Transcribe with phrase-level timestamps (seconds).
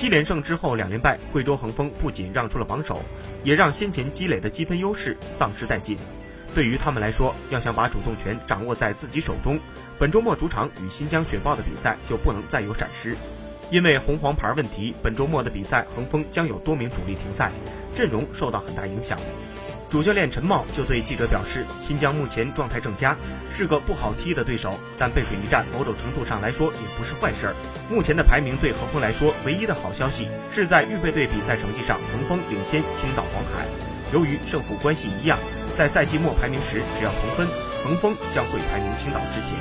[0.00, 3.02] 七连胜之后两连败，贵州恒丰不仅让出了榜首，
[3.44, 5.98] 也让先前积累的积分优势丧失殆尽。
[6.54, 9.60] 对于他们来说，要想把主动权掌握在自己手中，
[9.98, 13.14] 本周末主场与新疆雪豹的比赛就不能再有闪失。
[13.70, 17.52] 因为红黄牌问题，本周末的比赛恒丰将有多名主力停赛，
[17.94, 19.18] 阵容受到很大影响。
[19.90, 23.16] 主教练陈茂就对记者表示，新疆目前状态正佳，
[23.52, 27.56] 是个不好踢的对手，但背水一战，某种程度上来说也不是坏事儿。
[27.90, 33.66] 目前的排名对恒丰来说，唯一的好消息是在预备队比赛成绩上，恒丰领先青岛黄海。
[34.12, 35.36] 由于胜负关系一样，
[35.74, 37.48] 在赛季末排名时只要同分，
[37.82, 39.58] 恒丰将会排名青岛之前。